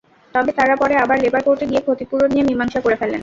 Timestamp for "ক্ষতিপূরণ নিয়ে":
1.81-2.47